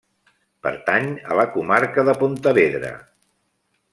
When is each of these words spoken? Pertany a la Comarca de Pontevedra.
Pertany 0.67 1.09
a 1.33 1.37
la 1.41 1.45
Comarca 1.57 2.07
de 2.09 2.17
Pontevedra. 2.23 2.93